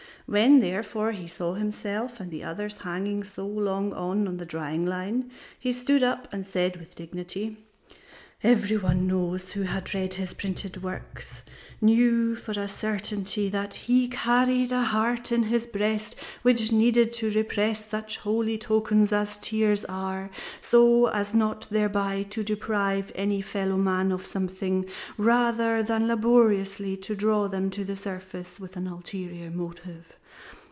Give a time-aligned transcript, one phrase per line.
[0.27, 5.29] When therefore he saw himself and the others hanging so long on the drying line,
[5.59, 7.57] he stood up and said with dignity:
[8.41, 9.33] Every one who
[9.63, 11.43] had read his printed works
[11.81, 17.29] knew for a certainty that he carried a heart in his breast, which needed to
[17.31, 20.29] repress such holy tokens as tears are
[20.61, 24.85] so as not thereby to deprive any fellowman of something
[25.17, 30.13] rather than laboriously to draw them to the surface with an ulterior motive.